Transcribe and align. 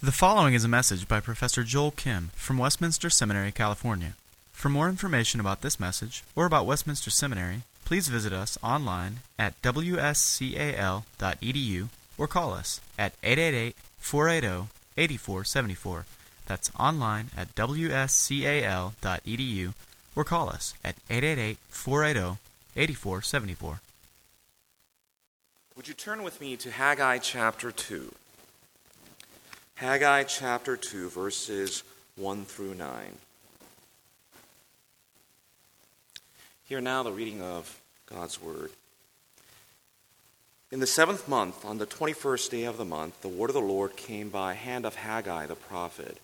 The 0.00 0.12
following 0.12 0.54
is 0.54 0.62
a 0.62 0.68
message 0.68 1.08
by 1.08 1.18
Professor 1.18 1.64
Joel 1.64 1.90
Kim 1.90 2.30
from 2.36 2.56
Westminster 2.56 3.10
Seminary, 3.10 3.50
California. 3.50 4.14
For 4.52 4.68
more 4.68 4.88
information 4.88 5.40
about 5.40 5.60
this 5.60 5.80
message 5.80 6.22
or 6.36 6.46
about 6.46 6.66
Westminster 6.66 7.10
Seminary, 7.10 7.62
please 7.84 8.06
visit 8.06 8.32
us 8.32 8.56
online 8.62 9.22
at 9.40 9.60
wscal.edu 9.60 9.88
or 12.16 12.28
call 12.28 12.52
us 12.52 12.80
at 12.96 13.14
888 13.24 13.74
480 13.98 14.68
8474. 14.96 16.06
That's 16.46 16.70
online 16.78 17.30
at 17.36 17.56
wscal.edu 17.56 18.94
or 20.14 20.24
call 20.24 20.48
us 20.48 20.74
at 20.84 20.94
888 21.10 21.58
480 21.70 22.38
8474. 22.76 23.80
Would 25.74 25.88
you 25.88 25.94
turn 25.94 26.22
with 26.22 26.40
me 26.40 26.56
to 26.56 26.70
Haggai 26.70 27.18
chapter 27.18 27.72
2? 27.72 28.14
Haggai 29.78 30.24
chapter 30.24 30.76
2, 30.76 31.08
verses 31.08 31.84
1 32.16 32.46
through 32.46 32.74
9. 32.74 33.12
Hear 36.64 36.80
now 36.80 37.04
the 37.04 37.12
reading 37.12 37.40
of 37.40 37.80
God's 38.06 38.42
word. 38.42 38.72
In 40.72 40.80
the 40.80 40.86
seventh 40.88 41.28
month, 41.28 41.64
on 41.64 41.78
the 41.78 41.86
21st 41.86 42.50
day 42.50 42.64
of 42.64 42.76
the 42.76 42.84
month, 42.84 43.22
the 43.22 43.28
word 43.28 43.50
of 43.50 43.54
the 43.54 43.60
Lord 43.60 43.96
came 43.96 44.30
by 44.30 44.54
hand 44.54 44.84
of 44.84 44.96
Haggai 44.96 45.46
the 45.46 45.54
prophet. 45.54 46.18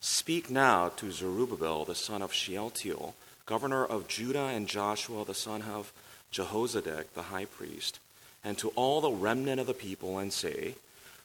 Speak 0.00 0.50
now 0.50 0.88
to 0.96 1.12
Zerubbabel 1.12 1.84
the 1.84 1.94
son 1.94 2.22
of 2.22 2.32
Shealtiel, 2.32 3.14
governor 3.44 3.84
of 3.84 4.08
Judah, 4.08 4.46
and 4.46 4.66
Joshua 4.66 5.26
the 5.26 5.34
son 5.34 5.60
of 5.60 5.92
Jehozadak 6.32 7.12
the 7.12 7.24
high 7.24 7.44
priest, 7.44 7.98
and 8.42 8.56
to 8.56 8.70
all 8.70 9.02
the 9.02 9.10
remnant 9.10 9.60
of 9.60 9.66
the 9.66 9.74
people, 9.74 10.18
and 10.18 10.32
say, 10.32 10.76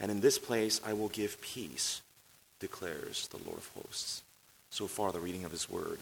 And 0.00 0.10
in 0.10 0.20
this 0.20 0.38
place 0.38 0.80
I 0.84 0.94
will 0.94 1.08
give 1.08 1.40
peace, 1.40 2.00
declares 2.58 3.28
the 3.28 3.38
Lord 3.44 3.58
of 3.58 3.70
hosts. 3.76 4.22
So 4.70 4.86
far, 4.86 5.12
the 5.12 5.20
reading 5.20 5.44
of 5.44 5.50
his 5.50 5.68
word. 5.68 5.98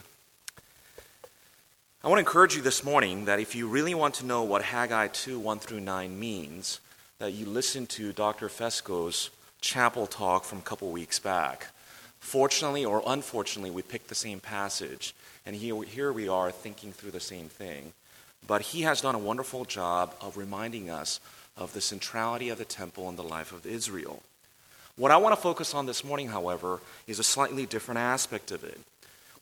I 2.04 2.08
want 2.08 2.18
to 2.18 2.26
encourage 2.26 2.54
you 2.54 2.62
this 2.62 2.84
morning 2.84 3.24
that 3.24 3.40
if 3.40 3.54
you 3.54 3.66
really 3.66 3.94
want 3.94 4.14
to 4.16 4.26
know 4.26 4.42
what 4.42 4.62
Haggai 4.62 5.08
2 5.08 5.40
1 5.40 5.58
through 5.58 5.80
9 5.80 6.18
means, 6.18 6.80
that 7.18 7.32
you 7.32 7.46
listen 7.46 7.86
to 7.88 8.12
Dr. 8.12 8.48
Fesko's 8.48 9.30
chapel 9.60 10.06
talk 10.06 10.44
from 10.44 10.58
a 10.58 10.62
couple 10.62 10.90
weeks 10.90 11.18
back. 11.18 11.66
Fortunately 12.20 12.84
or 12.84 13.02
unfortunately, 13.06 13.70
we 13.70 13.82
picked 13.82 14.08
the 14.08 14.14
same 14.14 14.38
passage, 14.38 15.14
and 15.44 15.56
here, 15.56 16.12
we 16.12 16.28
are 16.28 16.52
thinking 16.52 16.92
through 16.92 17.10
the 17.10 17.20
same 17.20 17.48
thing. 17.48 17.92
But 18.46 18.62
he 18.62 18.82
has 18.82 19.00
done 19.00 19.14
a 19.14 19.18
wonderful 19.18 19.64
job 19.64 20.14
of 20.20 20.36
reminding 20.36 20.90
us 20.90 21.20
of 21.58 21.72
the 21.72 21.80
centrality 21.80 22.48
of 22.48 22.58
the 22.58 22.64
temple 22.64 23.08
in 23.08 23.16
the 23.16 23.22
life 23.22 23.52
of 23.52 23.66
Israel. 23.66 24.22
What 24.96 25.10
I 25.10 25.16
want 25.18 25.34
to 25.34 25.40
focus 25.40 25.74
on 25.74 25.86
this 25.86 26.02
morning, 26.02 26.28
however, 26.28 26.80
is 27.06 27.18
a 27.18 27.24
slightly 27.24 27.66
different 27.66 27.98
aspect 27.98 28.50
of 28.50 28.64
it. 28.64 28.80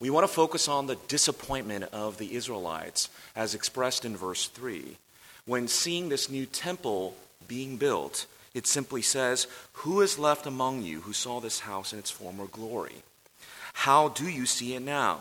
We 0.01 0.11
want 0.11 0.27
to 0.27 0.33
focus 0.33 0.69
on 0.69 0.87
the 0.87 0.99
disappointment 1.09 1.85
of 1.93 2.19
the 2.19 2.35
Israelites, 2.35 3.09
as 3.35 3.55
expressed 3.55 4.05
in 4.05 4.17
verse 4.17 4.49
3. 4.49 4.97
When 5.47 5.69
seeing 5.69 6.09
this 6.09 6.29
new 6.29 6.45
temple 6.45 7.15
being 7.47 7.77
built, 7.77 8.27
it 8.53 8.67
simply 8.67 9.03
says, 9.03 9.47
Who 9.73 10.01
is 10.01 10.19
left 10.19 10.47
among 10.47 10.83
you 10.83 11.03
who 11.03 11.13
saw 11.13 11.41
this 11.41 11.61
house 11.61 11.93
in 11.93 11.99
its 11.99 12.11
former 12.11 12.47
glory? 12.47 12.97
How 13.73 14.09
do 14.09 14.29
you 14.29 14.47
see 14.47 14.75
it 14.75 14.83
now? 14.83 15.21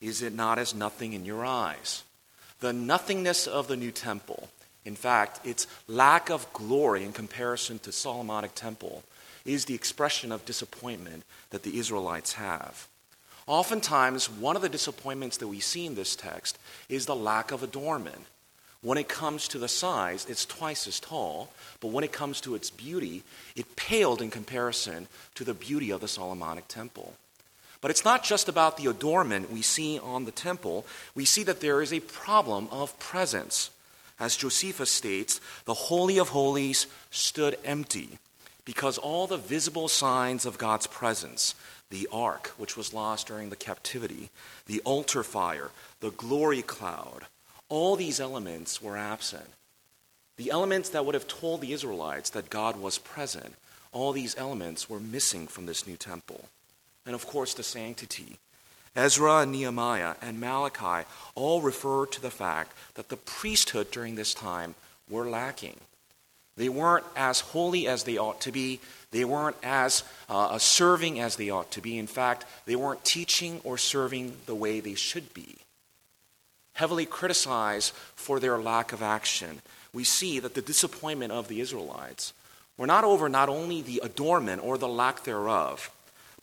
Is 0.00 0.22
it 0.22 0.32
not 0.32 0.58
as 0.58 0.74
nothing 0.74 1.12
in 1.12 1.24
your 1.24 1.44
eyes? 1.44 2.02
The 2.60 2.72
nothingness 2.72 3.46
of 3.46 3.68
the 3.68 3.76
new 3.76 3.90
temple, 3.90 4.48
in 4.86 4.94
fact, 4.94 5.44
its 5.44 5.66
lack 5.88 6.30
of 6.30 6.50
glory 6.52 7.04
in 7.04 7.12
comparison 7.12 7.78
to 7.80 7.92
Solomonic 7.92 8.54
temple, 8.54 9.02
is 9.44 9.64
the 9.64 9.74
expression 9.74 10.32
of 10.32 10.44
disappointment 10.44 11.24
that 11.50 11.64
the 11.64 11.78
Israelites 11.78 12.34
have. 12.34 12.88
Oftentimes, 13.46 14.30
one 14.30 14.56
of 14.56 14.62
the 14.62 14.68
disappointments 14.68 15.36
that 15.36 15.48
we 15.48 15.60
see 15.60 15.86
in 15.86 15.94
this 15.94 16.16
text 16.16 16.58
is 16.88 17.06
the 17.06 17.14
lack 17.14 17.52
of 17.52 17.62
adornment. 17.62 18.26
When 18.82 18.98
it 18.98 19.08
comes 19.08 19.48
to 19.48 19.58
the 19.58 19.68
size, 19.68 20.26
it's 20.28 20.44
twice 20.44 20.86
as 20.86 21.00
tall, 21.00 21.50
but 21.80 21.90
when 21.90 22.04
it 22.04 22.12
comes 22.12 22.40
to 22.42 22.54
its 22.54 22.70
beauty, 22.70 23.22
it 23.54 23.76
paled 23.76 24.22
in 24.22 24.30
comparison 24.30 25.08
to 25.34 25.44
the 25.44 25.54
beauty 25.54 25.90
of 25.90 26.00
the 26.00 26.08
Solomonic 26.08 26.68
temple. 26.68 27.14
But 27.80 27.90
it's 27.90 28.04
not 28.04 28.24
just 28.24 28.48
about 28.48 28.76
the 28.76 28.90
adornment 28.90 29.52
we 29.52 29.62
see 29.62 29.98
on 29.98 30.24
the 30.24 30.32
temple, 30.32 30.86
we 31.14 31.24
see 31.24 31.42
that 31.44 31.60
there 31.60 31.82
is 31.82 31.92
a 31.92 32.00
problem 32.00 32.68
of 32.70 32.98
presence. 32.98 33.70
As 34.18 34.36
Josephus 34.36 34.90
states, 34.90 35.40
the 35.64 35.74
Holy 35.74 36.18
of 36.18 36.30
Holies 36.30 36.86
stood 37.10 37.58
empty 37.64 38.18
because 38.64 38.98
all 38.98 39.26
the 39.26 39.36
visible 39.36 39.88
signs 39.88 40.46
of 40.46 40.58
God's 40.58 40.86
presence, 40.86 41.54
the 41.90 42.08
ark, 42.10 42.48
which 42.56 42.76
was 42.76 42.92
lost 42.92 43.28
during 43.28 43.50
the 43.50 43.56
captivity, 43.56 44.30
the 44.66 44.80
altar 44.84 45.22
fire, 45.22 45.70
the 46.00 46.10
glory 46.10 46.62
cloud, 46.62 47.26
all 47.68 47.96
these 47.96 48.20
elements 48.20 48.82
were 48.82 48.96
absent. 48.96 49.50
The 50.36 50.50
elements 50.50 50.90
that 50.90 51.04
would 51.06 51.14
have 51.14 51.28
told 51.28 51.60
the 51.60 51.72
Israelites 51.72 52.30
that 52.30 52.50
God 52.50 52.76
was 52.76 52.98
present, 52.98 53.54
all 53.92 54.12
these 54.12 54.36
elements 54.36 54.90
were 54.90 55.00
missing 55.00 55.46
from 55.46 55.66
this 55.66 55.86
new 55.86 55.96
temple. 55.96 56.48
And 57.06 57.14
of 57.14 57.26
course, 57.26 57.54
the 57.54 57.62
sanctity. 57.62 58.38
Ezra, 58.96 59.38
and 59.38 59.52
Nehemiah, 59.52 60.14
and 60.22 60.40
Malachi 60.40 61.06
all 61.34 61.60
refer 61.60 62.06
to 62.06 62.20
the 62.20 62.30
fact 62.30 62.72
that 62.94 63.08
the 63.08 63.16
priesthood 63.16 63.90
during 63.90 64.14
this 64.14 64.34
time 64.34 64.74
were 65.08 65.28
lacking. 65.28 65.76
They 66.56 66.70
weren't 66.70 67.04
as 67.14 67.40
holy 67.40 67.86
as 67.86 68.04
they 68.04 68.16
ought 68.16 68.40
to 68.42 68.52
be. 68.52 68.80
They 69.10 69.24
weren't 69.24 69.56
as 69.62 70.02
uh, 70.28 70.58
serving 70.58 71.20
as 71.20 71.36
they 71.36 71.50
ought 71.50 71.70
to 71.72 71.82
be. 71.82 71.98
In 71.98 72.06
fact, 72.06 72.46
they 72.64 72.76
weren't 72.76 73.04
teaching 73.04 73.60
or 73.62 73.76
serving 73.76 74.36
the 74.46 74.54
way 74.54 74.80
they 74.80 74.94
should 74.94 75.34
be 75.34 75.58
heavily 76.76 77.06
criticized 77.06 77.92
for 78.14 78.38
their 78.38 78.58
lack 78.58 78.92
of 78.92 79.02
action, 79.02 79.60
we 79.94 80.04
see 80.04 80.38
that 80.38 80.54
the 80.54 80.60
disappointment 80.60 81.32
of 81.32 81.48
the 81.48 81.60
Israelites 81.60 82.34
were 82.76 82.86
not 82.86 83.02
over 83.02 83.30
not 83.30 83.48
only 83.48 83.80
the 83.80 84.00
adornment 84.04 84.62
or 84.62 84.76
the 84.76 84.88
lack 84.88 85.24
thereof, 85.24 85.90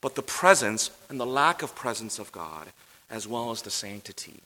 but 0.03 0.15
the 0.15 0.21
presence 0.21 0.91
and 1.07 1.17
the 1.17 1.25
lack 1.25 1.63
of 1.63 1.75
presence 1.75 2.19
of 2.19 2.29
God, 2.33 2.67
as 3.09 3.25
well 3.25 3.51
as 3.51 3.61
the 3.61 3.69
sanctity. 3.69 4.41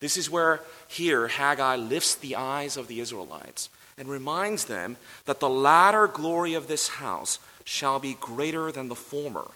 This 0.00 0.16
is 0.16 0.28
where 0.28 0.60
here 0.88 1.28
Haggai 1.28 1.76
lifts 1.76 2.16
the 2.16 2.34
eyes 2.34 2.76
of 2.76 2.88
the 2.88 2.98
Israelites 2.98 3.70
and 3.96 4.08
reminds 4.08 4.64
them 4.64 4.96
that 5.24 5.38
the 5.38 5.48
latter 5.48 6.08
glory 6.08 6.54
of 6.54 6.66
this 6.66 6.88
house 6.88 7.38
shall 7.62 8.00
be 8.00 8.14
greater 8.18 8.72
than 8.72 8.88
the 8.88 8.96
former. 8.96 9.52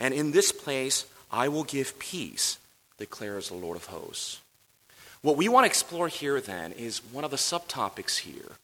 And 0.00 0.12
in 0.12 0.32
this 0.32 0.50
place 0.50 1.06
I 1.30 1.46
will 1.46 1.62
give 1.62 2.00
peace, 2.00 2.58
declares 2.98 3.48
the 3.48 3.54
Lord 3.54 3.76
of 3.76 3.86
hosts. 3.86 4.40
What 5.22 5.36
we 5.36 5.48
want 5.48 5.62
to 5.62 5.70
explore 5.70 6.08
here 6.08 6.40
then 6.40 6.72
is 6.72 6.98
one 7.12 7.22
of 7.22 7.30
the 7.30 7.36
subtopics 7.36 8.18
here 8.18 8.56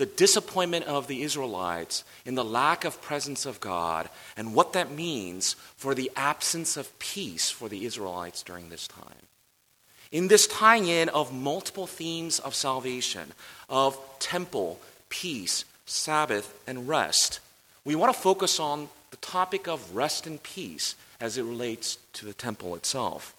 the 0.00 0.06
disappointment 0.06 0.86
of 0.86 1.08
the 1.08 1.20
Israelites 1.20 2.04
in 2.24 2.34
the 2.34 2.42
lack 2.42 2.86
of 2.86 3.02
presence 3.02 3.44
of 3.44 3.60
God 3.60 4.08
and 4.34 4.54
what 4.54 4.72
that 4.72 4.90
means 4.90 5.56
for 5.76 5.94
the 5.94 6.10
absence 6.16 6.78
of 6.78 6.98
peace 6.98 7.50
for 7.50 7.68
the 7.68 7.84
Israelites 7.84 8.42
during 8.42 8.70
this 8.70 8.88
time. 8.88 9.26
In 10.10 10.28
this 10.28 10.46
tying 10.46 10.86
in 10.86 11.10
of 11.10 11.34
multiple 11.34 11.86
themes 11.86 12.38
of 12.38 12.54
salvation, 12.54 13.32
of 13.68 14.00
temple, 14.20 14.80
peace, 15.10 15.66
Sabbath, 15.84 16.58
and 16.66 16.88
rest, 16.88 17.40
we 17.84 17.94
want 17.94 18.10
to 18.14 18.18
focus 18.18 18.58
on 18.58 18.88
the 19.10 19.18
topic 19.18 19.68
of 19.68 19.94
rest 19.94 20.26
and 20.26 20.42
peace 20.42 20.94
as 21.20 21.36
it 21.36 21.42
relates 21.42 21.98
to 22.14 22.24
the 22.24 22.32
temple 22.32 22.74
itself. 22.74 23.34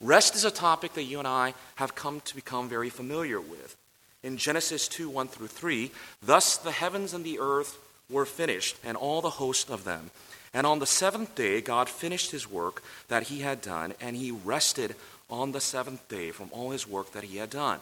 Rest 0.00 0.34
is 0.34 0.44
a 0.44 0.50
topic 0.50 0.94
that 0.94 1.04
you 1.04 1.20
and 1.20 1.28
I 1.28 1.54
have 1.76 1.94
come 1.94 2.20
to 2.22 2.34
become 2.34 2.68
very 2.68 2.90
familiar 2.90 3.40
with. 3.40 3.76
In 4.22 4.36
Genesis 4.36 4.88
2 4.88 5.10
1 5.10 5.28
through 5.28 5.48
3, 5.48 5.90
thus 6.22 6.56
the 6.56 6.72
heavens 6.72 7.12
and 7.12 7.24
the 7.24 7.38
earth 7.40 7.78
were 8.08 8.26
finished, 8.26 8.76
and 8.84 8.96
all 8.96 9.20
the 9.20 9.30
host 9.30 9.70
of 9.70 9.84
them. 9.84 10.10
And 10.54 10.66
on 10.66 10.78
the 10.78 10.86
seventh 10.86 11.34
day, 11.34 11.60
God 11.60 11.88
finished 11.88 12.30
his 12.30 12.50
work 12.50 12.82
that 13.08 13.24
he 13.24 13.40
had 13.40 13.62
done, 13.62 13.94
and 14.00 14.16
he 14.16 14.30
rested 14.30 14.94
on 15.30 15.52
the 15.52 15.60
seventh 15.60 16.06
day 16.08 16.30
from 16.30 16.50
all 16.52 16.70
his 16.70 16.86
work 16.86 17.12
that 17.12 17.24
he 17.24 17.38
had 17.38 17.50
done. 17.50 17.80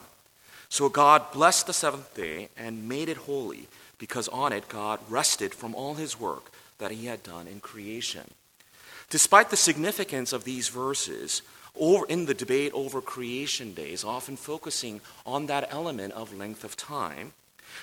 So 0.68 0.88
God 0.88 1.32
blessed 1.32 1.66
the 1.66 1.72
seventh 1.72 2.14
day 2.14 2.48
and 2.56 2.88
made 2.88 3.08
it 3.08 3.16
holy, 3.16 3.66
because 3.98 4.28
on 4.28 4.52
it 4.52 4.68
God 4.68 5.00
rested 5.08 5.52
from 5.52 5.74
all 5.74 5.94
his 5.94 6.18
work 6.18 6.52
that 6.78 6.92
he 6.92 7.06
had 7.06 7.24
done 7.24 7.48
in 7.48 7.58
creation. 7.58 8.30
Despite 9.10 9.50
the 9.50 9.56
significance 9.56 10.32
of 10.32 10.44
these 10.44 10.68
verses, 10.68 11.42
or 11.74 12.06
in 12.06 12.26
the 12.26 12.34
debate 12.34 12.72
over 12.74 13.00
creation 13.00 13.72
days, 13.72 14.04
often 14.04 14.36
focusing 14.36 15.00
on 15.24 15.46
that 15.46 15.68
element 15.70 16.12
of 16.14 16.36
length 16.36 16.64
of 16.64 16.76
time, 16.76 17.32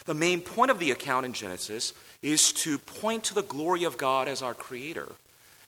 the 0.06 0.14
main 0.14 0.42
point 0.42 0.72
of 0.72 0.80
the 0.80 0.92
account 0.92 1.26
in 1.26 1.34
Genesis 1.34 1.94
is 2.22 2.52
to 2.52 2.78
point 2.78 3.24
to 3.26 3.34
the 3.34 3.42
glory 3.42 3.84
of 3.84 3.98
God 3.98 4.28
as 4.28 4.42
our 4.42 4.54
creator 4.54 5.14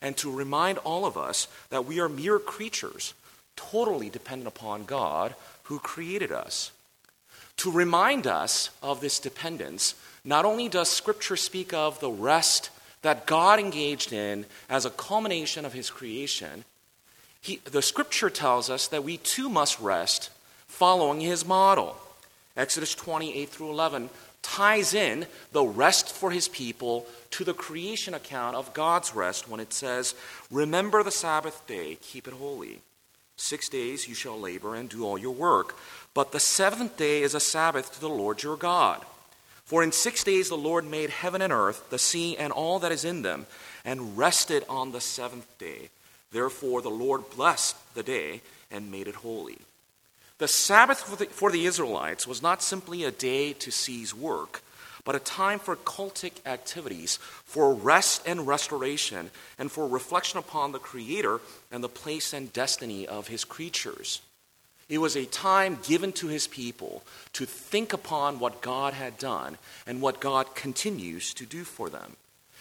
and 0.02 0.16
to 0.18 0.30
remind 0.30 0.78
all 0.78 1.04
of 1.04 1.16
us 1.16 1.48
that 1.70 1.84
we 1.84 2.00
are 2.00 2.08
mere 2.08 2.38
creatures, 2.38 3.14
totally 3.56 4.08
dependent 4.08 4.48
upon 4.48 4.84
God 4.84 5.34
who 5.64 5.78
created 5.78 6.32
us. 6.32 6.72
To 7.58 7.70
remind 7.70 8.26
us 8.26 8.70
of 8.82 9.00
this 9.00 9.18
dependence, 9.18 9.94
not 10.24 10.44
only 10.44 10.68
does 10.68 10.88
Scripture 10.88 11.36
speak 11.36 11.74
of 11.74 12.00
the 12.00 12.10
rest 12.10 12.70
that 13.02 13.26
God 13.26 13.58
engaged 13.58 14.12
in 14.12 14.46
as 14.68 14.84
a 14.84 14.90
culmination 14.90 15.64
of 15.64 15.72
his 15.72 15.90
creation, 15.90 16.64
he, 17.40 17.60
the 17.64 17.82
Scripture 17.82 18.30
tells 18.30 18.68
us 18.68 18.86
that 18.88 19.04
we 19.04 19.16
too 19.16 19.48
must 19.48 19.80
rest 19.80 20.30
following 20.66 21.20
his 21.20 21.46
model. 21.46 21.96
Exodus 22.56 22.94
28 22.94 23.48
through 23.48 23.70
11 23.70 24.10
ties 24.42 24.94
in 24.94 25.26
the 25.52 25.64
rest 25.64 26.12
for 26.12 26.30
his 26.30 26.48
people 26.48 27.06
to 27.30 27.44
the 27.44 27.54
creation 27.54 28.14
account 28.14 28.56
of 28.56 28.74
God's 28.74 29.14
rest 29.14 29.48
when 29.48 29.60
it 29.60 29.72
says, 29.72 30.14
Remember 30.50 31.02
the 31.02 31.10
Sabbath 31.10 31.66
day, 31.66 31.98
keep 32.00 32.26
it 32.26 32.34
holy. 32.34 32.80
Six 33.36 33.68
days 33.68 34.06
you 34.06 34.14
shall 34.14 34.38
labor 34.38 34.74
and 34.74 34.88
do 34.88 35.04
all 35.04 35.16
your 35.16 35.34
work, 35.34 35.76
but 36.12 36.32
the 36.32 36.40
seventh 36.40 36.96
day 36.96 37.22
is 37.22 37.34
a 37.34 37.40
Sabbath 37.40 37.92
to 37.94 38.00
the 38.00 38.08
Lord 38.08 38.42
your 38.42 38.56
God. 38.56 39.02
For 39.64 39.82
in 39.82 39.92
six 39.92 40.24
days 40.24 40.48
the 40.48 40.56
Lord 40.56 40.84
made 40.84 41.10
heaven 41.10 41.40
and 41.40 41.52
earth, 41.52 41.88
the 41.90 41.98
sea, 41.98 42.36
and 42.36 42.52
all 42.52 42.78
that 42.80 42.92
is 42.92 43.04
in 43.04 43.22
them, 43.22 43.46
and 43.84 44.18
rested 44.18 44.64
on 44.68 44.92
the 44.92 45.00
seventh 45.00 45.46
day. 45.58 45.90
Therefore 46.32 46.82
the 46.82 46.90
Lord 46.90 47.28
blessed 47.30 47.76
the 47.94 48.02
day 48.02 48.40
and 48.70 48.90
made 48.90 49.08
it 49.08 49.16
holy. 49.16 49.58
The 50.38 50.48
Sabbath 50.48 51.00
for 51.00 51.16
the, 51.16 51.26
for 51.26 51.50
the, 51.50 51.66
Israelites 51.66 52.26
was 52.26 52.40
not 52.40 52.62
simply 52.62 53.04
a 53.04 53.10
day 53.10 53.52
to 53.54 53.70
cease 53.70 54.14
work, 54.14 54.62
but 55.04 55.14
a 55.14 55.20
time 55.20 55.58
for 55.58 55.76
cultic 55.76 56.32
activities, 56.46 57.18
for 57.44 57.74
rest 57.74 58.26
and 58.26 58.46
restoration, 58.46 59.30
and 59.58 59.70
for 59.70 59.86
reflection 59.86 60.38
upon 60.38 60.72
the 60.72 60.78
Creator 60.78 61.40
and 61.70 61.84
the 61.84 61.88
place 61.88 62.32
and 62.32 62.52
destiny 62.52 63.06
of 63.06 63.28
His 63.28 63.44
creatures. 63.44 64.22
It 64.88 64.98
was 64.98 65.14
a 65.14 65.26
time 65.26 65.78
given 65.82 66.12
to 66.14 66.28
His 66.28 66.46
people 66.46 67.02
to 67.34 67.44
think 67.44 67.92
upon 67.92 68.38
what 68.38 68.62
God 68.62 68.94
had 68.94 69.18
done 69.18 69.58
and 69.86 70.00
what 70.00 70.20
God 70.20 70.54
continues 70.54 71.34
to 71.34 71.44
do 71.44 71.64
for 71.64 71.90
them. 71.90 72.16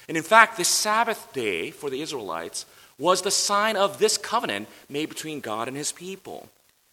And 0.09 0.17
in 0.17 0.23
fact, 0.23 0.57
this 0.57 0.67
Sabbath 0.67 1.31
day 1.33 1.71
for 1.71 1.89
the 1.89 2.01
Israelites 2.01 2.65
was 2.99 3.21
the 3.21 3.31
sign 3.31 3.75
of 3.75 3.97
this 3.97 4.17
covenant 4.17 4.67
made 4.89 5.09
between 5.09 5.39
God 5.39 5.67
and 5.67 5.75
His 5.75 5.91
people. 5.91 6.49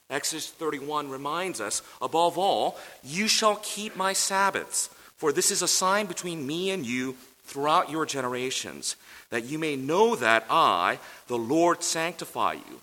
Exodus 0.08 0.48
31 0.48 1.10
reminds 1.10 1.60
us, 1.60 1.82
above 2.00 2.38
all, 2.38 2.78
you 3.02 3.26
shall 3.26 3.56
keep 3.56 3.96
my 3.96 4.12
Sabbaths, 4.12 4.88
for 5.16 5.32
this 5.32 5.50
is 5.50 5.62
a 5.62 5.68
sign 5.68 6.06
between 6.06 6.46
me 6.46 6.70
and 6.70 6.86
you 6.86 7.16
throughout 7.42 7.90
your 7.90 8.06
generations, 8.06 8.96
that 9.30 9.44
you 9.44 9.58
may 9.58 9.74
know 9.74 10.14
that 10.14 10.46
I, 10.48 10.98
the 11.26 11.38
Lord, 11.38 11.82
sanctify 11.82 12.54
you. 12.54 12.80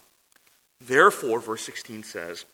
Therefore, 0.86 1.40
verse 1.40 1.64
16 1.64 2.04
says, 2.04 2.46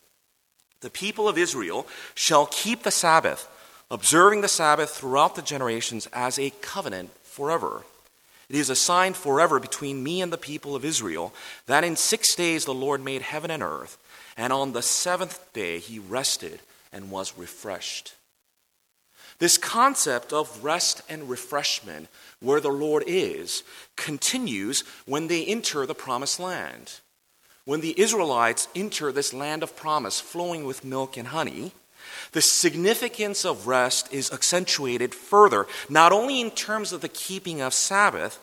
The 0.80 0.90
people 0.90 1.28
of 1.28 1.36
Israel 1.36 1.86
shall 2.14 2.46
keep 2.46 2.84
the 2.84 2.90
Sabbath, 2.92 3.48
observing 3.90 4.40
the 4.40 4.48
Sabbath 4.48 4.90
throughout 4.90 5.34
the 5.34 5.42
generations 5.42 6.08
as 6.12 6.38
a 6.38 6.52
covenant 6.60 7.10
forever. 7.24 7.82
It 8.50 8.56
is 8.56 8.68
a 8.68 8.74
sign 8.74 9.14
forever 9.14 9.60
between 9.60 10.02
me 10.02 10.20
and 10.20 10.32
the 10.32 10.36
people 10.36 10.74
of 10.74 10.84
Israel 10.84 11.32
that 11.66 11.84
in 11.84 11.94
six 11.94 12.34
days 12.34 12.64
the 12.64 12.74
Lord 12.74 13.02
made 13.02 13.22
heaven 13.22 13.50
and 13.50 13.62
earth 13.62 13.96
and 14.36 14.52
on 14.52 14.72
the 14.72 14.82
seventh 14.82 15.52
day 15.52 15.78
he 15.78 15.98
rested 15.98 16.60
and 16.92 17.10
was 17.10 17.38
refreshed. 17.38 18.14
This 19.38 19.56
concept 19.56 20.32
of 20.32 20.64
rest 20.64 21.02
and 21.08 21.30
refreshment, 21.30 22.08
where 22.40 22.60
the 22.60 22.70
Lord 22.70 23.04
is, 23.06 23.62
continues 23.96 24.82
when 25.06 25.28
they 25.28 25.44
enter 25.44 25.86
the 25.86 25.94
promised 25.94 26.40
land. 26.40 27.00
When 27.64 27.80
the 27.80 27.98
Israelites 28.00 28.66
enter 28.74 29.12
this 29.12 29.32
land 29.32 29.62
of 29.62 29.76
promise 29.76 30.20
flowing 30.20 30.64
with 30.64 30.84
milk 30.84 31.16
and 31.16 31.28
honey, 31.28 31.72
the 32.32 32.42
significance 32.42 33.44
of 33.44 33.66
rest 33.66 34.12
is 34.12 34.32
accentuated 34.32 35.14
further, 35.14 35.66
not 35.88 36.12
only 36.12 36.40
in 36.40 36.50
terms 36.50 36.92
of 36.92 37.00
the 37.00 37.08
keeping 37.08 37.60
of 37.60 37.74
Sabbath, 37.74 38.38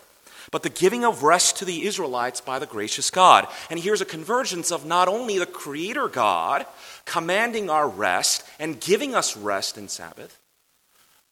but 0.51 0.63
the 0.63 0.69
giving 0.69 1.03
of 1.03 1.23
rest 1.23 1.57
to 1.57 1.65
the 1.65 1.85
Israelites 1.85 2.39
by 2.39 2.57
the 2.59 2.65
gracious 2.65 3.09
God. 3.09 3.47
And 3.69 3.79
here's 3.79 4.01
a 4.01 4.05
convergence 4.05 4.71
of 4.71 4.85
not 4.85 5.07
only 5.07 5.37
the 5.37 5.45
Creator 5.45 6.07
God 6.07 6.65
commanding 7.05 7.69
our 7.69 7.87
rest 7.87 8.43
and 8.59 8.79
giving 8.79 9.13
us 9.13 9.35
rest 9.35 9.77
in 9.77 9.89
Sabbath, 9.89 10.39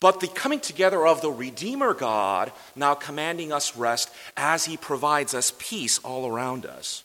but 0.02 0.20
the 0.20 0.28
coming 0.28 0.60
together 0.60 1.08
of 1.08 1.22
the 1.22 1.32
Redeemer 1.32 1.94
God 1.94 2.52
now 2.76 2.94
commanding 2.94 3.54
us 3.54 3.78
rest 3.78 4.12
as 4.36 4.66
he 4.66 4.76
provides 4.76 5.34
us 5.34 5.54
peace 5.58 6.00
all 6.00 6.28
around 6.28 6.66
us. 6.66 7.05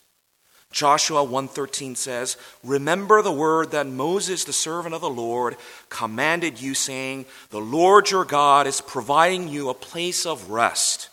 Joshua 0.73 1.25
1:13 1.25 1.97
says, 1.97 2.37
"Remember 2.63 3.23
the 3.23 3.33
word 3.33 3.73
that 3.73 3.87
Moses 3.87 4.45
the 4.45 4.53
servant 4.53 4.95
of 4.95 5.01
the 5.01 5.11
Lord 5.11 5.57
commanded 5.89 6.61
you 6.61 6.75
saying, 6.75 7.27
the 7.51 7.61
Lord 7.61 8.11
your 8.11 8.25
God 8.25 8.67
is 8.67 8.81
providing 8.81 9.49
you 9.49 9.69
a 9.69 9.75
place 9.75 10.25
of 10.25 10.51
rest." 10.51 11.09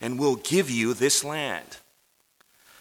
and 0.00 0.18
will 0.18 0.36
give 0.36 0.70
you 0.70 0.94
this 0.94 1.24
land. 1.24 1.78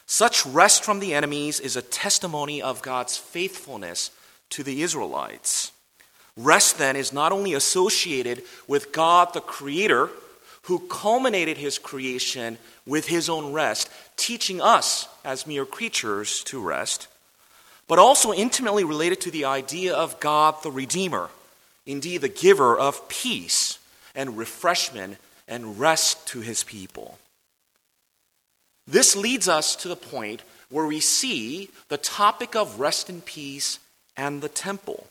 Such 0.05 0.45
rest 0.45 0.83
from 0.83 0.99
the 0.99 1.13
enemies 1.13 1.59
is 1.59 1.75
a 1.75 1.81
testimony 1.81 2.61
of 2.61 2.81
God's 2.81 3.17
faithfulness 3.17 4.11
to 4.51 4.63
the 4.63 4.83
Israelites. 4.83 5.71
Rest, 6.37 6.77
then, 6.77 6.95
is 6.95 7.13
not 7.13 7.31
only 7.31 7.53
associated 7.53 8.43
with 8.67 8.91
God 8.91 9.33
the 9.33 9.41
Creator, 9.41 10.09
who 10.63 10.79
culminated 10.87 11.57
his 11.57 11.79
creation 11.79 12.57
with 12.85 13.07
his 13.07 13.29
own 13.29 13.53
rest, 13.53 13.89
teaching 14.17 14.61
us 14.61 15.07
as 15.23 15.47
mere 15.47 15.65
creatures 15.65 16.43
to 16.45 16.61
rest, 16.61 17.07
but 17.87 17.99
also 17.99 18.33
intimately 18.33 18.83
related 18.83 19.21
to 19.21 19.31
the 19.31 19.45
idea 19.45 19.93
of 19.93 20.19
God 20.19 20.55
the 20.63 20.71
Redeemer, 20.71 21.29
indeed, 21.85 22.21
the 22.21 22.29
giver 22.29 22.77
of 22.77 23.07
peace 23.09 23.79
and 24.15 24.37
refreshment 24.37 25.17
and 25.47 25.79
rest 25.79 26.27
to 26.27 26.41
his 26.41 26.63
people. 26.63 27.19
This 28.87 29.15
leads 29.15 29.47
us 29.47 29.75
to 29.77 29.87
the 29.87 29.95
point 29.95 30.43
where 30.69 30.85
we 30.85 30.99
see 30.99 31.69
the 31.89 31.97
topic 31.97 32.55
of 32.55 32.79
rest 32.79 33.09
and 33.09 33.23
peace 33.23 33.79
and 34.17 34.41
the 34.41 34.49
temple. 34.49 35.07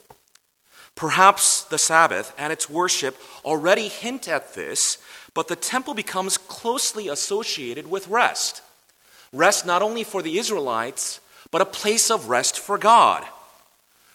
Perhaps 0.94 1.64
the 1.64 1.78
Sabbath 1.78 2.32
and 2.38 2.52
its 2.52 2.70
worship 2.70 3.16
already 3.44 3.88
hint 3.88 4.28
at 4.28 4.54
this, 4.54 4.98
but 5.34 5.48
the 5.48 5.56
temple 5.56 5.94
becomes 5.94 6.38
closely 6.38 7.08
associated 7.08 7.90
with 7.90 8.08
rest. 8.08 8.62
Rest 9.34 9.66
not 9.66 9.82
only 9.82 10.04
for 10.04 10.22
the 10.22 10.38
Israelites, 10.38 11.20
but 11.50 11.60
a 11.60 11.66
place 11.66 12.10
of 12.10 12.28
rest 12.28 12.58
for 12.58 12.78
God. 12.78 13.24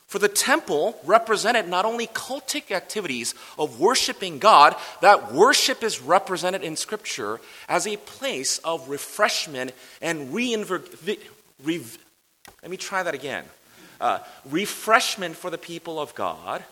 For 0.07 0.17
the 0.17 0.27
temple 0.27 0.97
represented 1.03 1.67
not 1.67 1.85
only 1.85 2.07
cultic 2.07 2.71
activities 2.71 3.35
of 3.59 3.79
worshiping 3.79 4.39
God, 4.39 4.75
that 5.01 5.31
worship 5.31 5.83
is 5.83 6.01
represented 6.01 6.63
in 6.63 6.75
Scripture 6.75 7.39
as 7.67 7.85
a 7.85 7.97
place 7.97 8.57
of 8.59 8.89
refreshment 8.89 9.71
and 10.01 10.33
reinvigor- 10.33 11.19
re- 11.63 11.85
let 12.63 12.71
me 12.71 12.77
try 12.77 13.03
that 13.03 13.13
again. 13.13 13.45
Uh, 14.01 14.19
refreshment 14.49 15.35
for 15.35 15.51
the 15.51 15.59
people 15.59 15.99
of 15.99 16.15
God, 16.15 16.63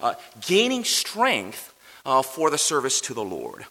uh, 0.00 0.14
gaining 0.46 0.84
strength 0.84 1.74
uh, 2.06 2.22
for 2.22 2.48
the 2.48 2.58
service 2.58 3.02
to 3.02 3.12
the 3.12 3.24
Lord. 3.24 3.66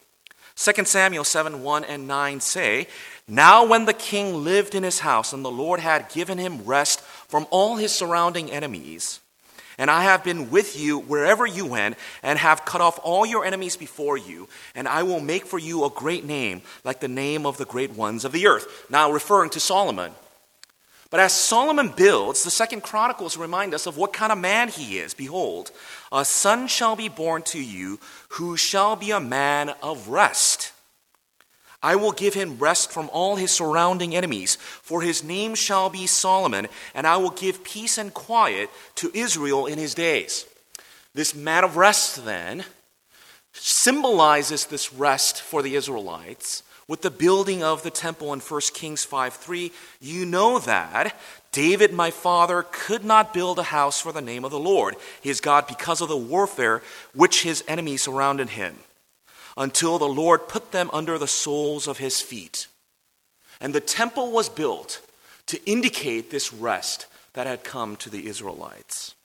2 0.55 0.85
Samuel 0.85 1.25
7 1.25 1.63
1 1.63 1.83
and 1.83 2.07
9 2.07 2.39
say, 2.39 2.87
Now 3.27 3.65
when 3.65 3.85
the 3.85 3.93
king 3.93 4.43
lived 4.43 4.73
in 4.73 4.83
his 4.83 4.99
house, 4.99 5.33
and 5.33 5.43
the 5.43 5.51
Lord 5.51 5.81
had 5.81 6.09
given 6.09 6.37
him 6.37 6.63
rest 6.63 7.01
from 7.01 7.45
all 7.49 7.75
his 7.75 7.93
surrounding 7.93 8.49
enemies, 8.49 9.19
And 9.77 9.91
I 9.91 10.03
have 10.03 10.23
been 10.23 10.49
with 10.49 10.79
you 10.79 10.99
wherever 10.99 11.45
you 11.45 11.65
went, 11.65 11.97
and 12.23 12.39
have 12.39 12.63
cut 12.63 12.79
off 12.79 12.97
all 13.03 13.25
your 13.25 13.43
enemies 13.43 13.75
before 13.75 14.17
you, 14.17 14.47
and 14.73 14.87
I 14.87 15.03
will 15.03 15.19
make 15.19 15.45
for 15.45 15.59
you 15.59 15.83
a 15.83 15.89
great 15.89 16.23
name, 16.23 16.61
like 16.85 17.01
the 17.01 17.09
name 17.09 17.45
of 17.45 17.57
the 17.57 17.65
great 17.65 17.91
ones 17.91 18.23
of 18.23 18.31
the 18.31 18.47
earth. 18.47 18.85
Now, 18.89 19.11
referring 19.11 19.49
to 19.51 19.59
Solomon. 19.59 20.13
But 21.15 21.21
as 21.21 21.31
Solomon 21.31 21.93
builds, 21.95 22.43
the 22.43 22.51
second 22.51 22.83
Chronicles 22.83 23.37
remind 23.37 23.73
us 23.73 23.87
of 23.87 23.95
what 23.95 24.11
kind 24.11 24.33
of 24.33 24.37
man 24.37 24.67
he 24.67 24.99
is. 24.99 25.13
Behold, 25.13 25.71
a 26.11 26.25
son 26.25 26.67
shall 26.67 26.97
be 26.97 27.07
born 27.07 27.41
to 27.43 27.57
you 27.57 28.01
who 28.31 28.57
shall 28.57 28.97
be 28.97 29.11
a 29.11 29.19
man 29.21 29.69
of 29.81 30.09
rest. 30.09 30.73
I 31.81 31.95
will 31.95 32.11
give 32.11 32.33
him 32.33 32.57
rest 32.59 32.91
from 32.91 33.09
all 33.13 33.37
his 33.37 33.51
surrounding 33.51 34.13
enemies, 34.13 34.55
for 34.55 35.01
his 35.01 35.23
name 35.23 35.55
shall 35.55 35.89
be 35.89 36.05
Solomon, 36.05 36.67
and 36.93 37.07
I 37.07 37.15
will 37.15 37.29
give 37.29 37.63
peace 37.63 37.97
and 37.97 38.13
quiet 38.13 38.69
to 38.95 39.09
Israel 39.13 39.67
in 39.67 39.77
his 39.79 39.93
days. 39.93 40.45
This 41.13 41.33
man 41.33 41.63
of 41.63 41.77
rest, 41.77 42.25
then, 42.25 42.65
symbolizes 43.53 44.65
this 44.65 44.91
rest 44.91 45.39
for 45.41 45.63
the 45.63 45.75
Israelites 45.75 46.61
with 46.87 47.01
the 47.01 47.11
building 47.11 47.63
of 47.63 47.83
the 47.83 47.89
temple 47.89 48.31
in 48.33 48.39
1 48.39 48.61
Kings 48.73 49.03
5 49.03 49.33
3, 49.33 49.71
you 49.99 50.25
know 50.25 50.59
that 50.59 51.15
David, 51.51 51.93
my 51.93 52.11
father, 52.11 52.65
could 52.71 53.03
not 53.03 53.33
build 53.33 53.57
a 53.57 53.63
house 53.63 53.99
for 53.99 54.11
the 54.11 54.21
name 54.21 54.45
of 54.45 54.51
the 54.51 54.59
Lord, 54.59 54.95
his 55.21 55.41
God, 55.41 55.67
because 55.67 56.01
of 56.01 56.09
the 56.09 56.17
warfare 56.17 56.81
which 57.13 57.43
his 57.43 57.63
enemies 57.67 58.03
surrounded 58.03 58.49
him, 58.49 58.75
until 59.57 59.97
the 59.97 60.05
Lord 60.05 60.47
put 60.47 60.71
them 60.71 60.89
under 60.93 61.17
the 61.17 61.27
soles 61.27 61.87
of 61.87 61.97
his 61.97 62.21
feet. 62.21 62.67
And 63.61 63.73
the 63.73 63.79
temple 63.79 64.31
was 64.31 64.49
built 64.49 65.01
to 65.47 65.63
indicate 65.65 66.29
this 66.29 66.53
rest 66.53 67.07
that 67.33 67.47
had 67.47 67.63
come 67.63 67.95
to 67.97 68.09
the 68.09 68.27
Israelites. 68.27 69.15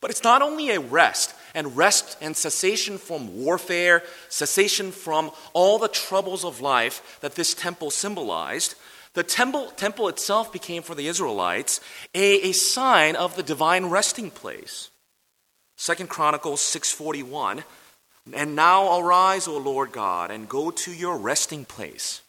But 0.00 0.10
it's 0.10 0.24
not 0.24 0.42
only 0.42 0.70
a 0.70 0.80
rest, 0.80 1.34
and 1.54 1.76
rest 1.76 2.16
and 2.20 2.36
cessation 2.36 2.98
from 2.98 3.44
warfare, 3.44 4.02
cessation 4.28 4.92
from 4.92 5.30
all 5.52 5.78
the 5.78 5.88
troubles 5.88 6.44
of 6.44 6.60
life 6.60 7.18
that 7.20 7.34
this 7.34 7.54
temple 7.54 7.90
symbolized. 7.90 8.74
The 9.14 9.22
temple, 9.22 9.70
temple 9.72 10.08
itself 10.08 10.52
became 10.52 10.82
for 10.82 10.94
the 10.94 11.08
Israelites 11.08 11.80
a, 12.14 12.50
a 12.50 12.52
sign 12.52 13.16
of 13.16 13.36
the 13.36 13.42
divine 13.42 13.86
resting 13.86 14.30
place. 14.30 14.90
Second 15.76 16.08
Chronicles 16.08 16.60
6:41 16.60 17.64
And 18.32 18.54
now 18.54 19.00
arise, 19.00 19.48
O 19.48 19.58
Lord 19.58 19.92
God, 19.92 20.30
and 20.30 20.48
go 20.48 20.70
to 20.70 20.92
your 20.92 21.16
resting 21.16 21.64
place 21.64 22.22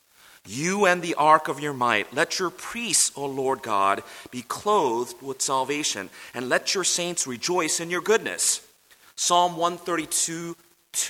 you 0.48 0.86
and 0.86 1.02
the 1.02 1.16
ark 1.16 1.48
of 1.48 1.60
your 1.60 1.74
might. 1.74 2.14
Let 2.14 2.40
your 2.40 2.50
priests, 2.50 3.12
O 3.16 3.26
Lord 3.26 3.62
God, 3.62 4.04
be 4.32 4.42
clothed 4.42 5.22
with 5.22 5.42
salvation, 5.42 6.10
and 6.34 6.50
let 6.50 6.74
your 6.74 6.84
saints 6.84 7.28
rejoice 7.28 7.80
in 7.80 7.90
your 7.90 8.02
goodness. 8.02 8.68
Psalm 9.16 9.56
132 9.56 10.56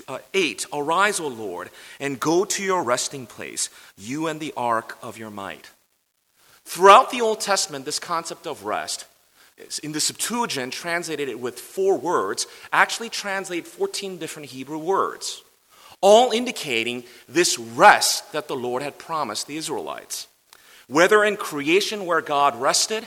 uh, 0.07 0.19
8 0.33 0.65
Arise, 0.73 1.19
O 1.19 1.27
Lord, 1.27 1.69
and 1.99 2.19
go 2.19 2.45
to 2.45 2.63
your 2.63 2.83
resting 2.83 3.25
place, 3.25 3.69
you 3.97 4.27
and 4.27 4.39
the 4.39 4.53
ark 4.57 4.97
of 5.01 5.17
your 5.17 5.31
might. 5.31 5.71
Throughout 6.65 7.09
the 7.11 7.21
Old 7.21 7.39
Testament, 7.39 7.85
this 7.85 7.99
concept 7.99 8.45
of 8.45 8.65
rest, 8.65 9.05
in 9.83 9.91
the 9.91 9.99
Septuagint, 9.99 10.73
translated 10.73 11.29
it 11.29 11.39
with 11.39 11.59
four 11.59 11.97
words, 11.97 12.47
actually 12.73 13.09
translate 13.09 13.67
14 13.67 14.17
different 14.17 14.49
Hebrew 14.49 14.77
words 14.77 15.43
all 16.01 16.31
indicating 16.31 17.03
this 17.29 17.57
rest 17.57 18.31
that 18.33 18.47
the 18.47 18.55
Lord 18.55 18.81
had 18.81 18.97
promised 18.97 19.47
the 19.47 19.57
Israelites. 19.57 20.27
Whether 20.87 21.23
in 21.23 21.37
creation 21.37 22.05
where 22.05 22.21
God 22.21 22.59
rested, 22.59 23.05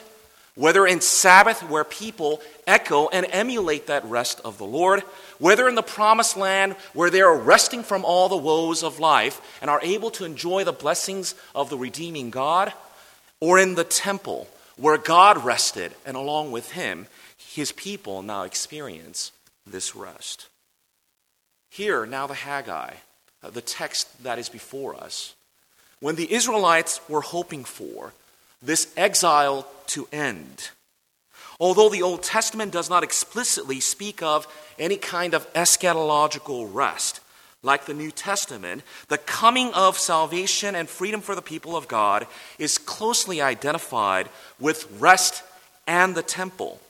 whether 0.54 0.86
in 0.86 1.00
Sabbath 1.00 1.68
where 1.68 1.84
people 1.84 2.40
echo 2.66 3.08
and 3.08 3.26
emulate 3.30 3.88
that 3.88 4.04
rest 4.04 4.40
of 4.44 4.56
the 4.58 4.64
Lord, 4.64 5.00
whether 5.38 5.68
in 5.68 5.74
the 5.74 5.82
promised 5.82 6.36
land 6.36 6.74
where 6.92 7.10
they 7.10 7.20
are 7.20 7.36
resting 7.36 7.82
from 7.82 8.04
all 8.04 8.28
the 8.28 8.36
woes 8.36 8.84
of 8.84 9.00
life 9.00 9.40
and 9.60 9.68
are 9.68 9.80
able 9.82 10.10
to 10.12 10.24
enjoy 10.24 10.62
the 10.62 10.72
blessings 10.72 11.34
of 11.54 11.70
the 11.70 11.78
redeeming 11.78 12.30
God, 12.30 12.72
or 13.40 13.58
in 13.58 13.74
the 13.74 13.84
temple 13.84 14.48
where 14.76 14.96
God 14.96 15.44
rested 15.44 15.92
and 16.06 16.16
along 16.16 16.52
with 16.52 16.72
him, 16.72 17.06
his 17.36 17.72
people 17.72 18.22
now 18.22 18.42
experience 18.42 19.32
this 19.66 19.94
rest. 19.94 20.48
Here, 21.74 22.06
now 22.06 22.28
the 22.28 22.34
Haggai, 22.34 22.94
uh, 23.42 23.50
the 23.50 23.60
text 23.60 24.22
that 24.22 24.38
is 24.38 24.48
before 24.48 24.94
us. 24.94 25.34
When 25.98 26.14
the 26.14 26.32
Israelites 26.32 27.00
were 27.08 27.20
hoping 27.20 27.64
for 27.64 28.12
this 28.62 28.94
exile 28.96 29.66
to 29.88 30.06
end, 30.12 30.70
although 31.58 31.88
the 31.88 32.02
Old 32.02 32.22
Testament 32.22 32.70
does 32.70 32.88
not 32.88 33.02
explicitly 33.02 33.80
speak 33.80 34.22
of 34.22 34.46
any 34.78 34.96
kind 34.96 35.34
of 35.34 35.52
eschatological 35.52 36.72
rest, 36.72 37.18
like 37.64 37.86
the 37.86 37.92
New 37.92 38.12
Testament, 38.12 38.84
the 39.08 39.18
coming 39.18 39.74
of 39.74 39.98
salvation 39.98 40.76
and 40.76 40.88
freedom 40.88 41.20
for 41.20 41.34
the 41.34 41.42
people 41.42 41.76
of 41.76 41.88
God 41.88 42.28
is 42.56 42.78
closely 42.78 43.42
identified 43.42 44.28
with 44.60 44.86
rest 45.00 45.42
and 45.88 46.14
the 46.14 46.22
temple. 46.22 46.80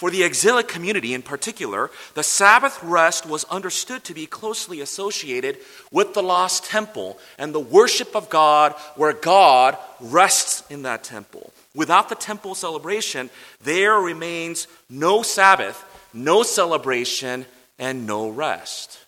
For 0.00 0.10
the 0.10 0.22
exilic 0.22 0.66
community 0.66 1.12
in 1.12 1.20
particular, 1.20 1.90
the 2.14 2.22
Sabbath 2.22 2.82
rest 2.82 3.26
was 3.26 3.44
understood 3.44 4.02
to 4.04 4.14
be 4.14 4.24
closely 4.24 4.80
associated 4.80 5.58
with 5.92 6.14
the 6.14 6.22
lost 6.22 6.64
temple 6.64 7.18
and 7.36 7.54
the 7.54 7.60
worship 7.60 8.16
of 8.16 8.30
God, 8.30 8.72
where 8.96 9.12
God 9.12 9.76
rests 10.00 10.62
in 10.70 10.84
that 10.84 11.04
temple. 11.04 11.52
Without 11.74 12.08
the 12.08 12.14
temple 12.14 12.54
celebration, 12.54 13.28
there 13.62 13.96
remains 13.96 14.68
no 14.88 15.20
Sabbath, 15.20 15.84
no 16.14 16.44
celebration, 16.44 17.44
and 17.78 18.06
no 18.06 18.30
rest. 18.30 19.00